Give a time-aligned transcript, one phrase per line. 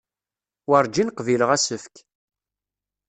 [0.69, 1.95] Werǧin qbileɣ asefk.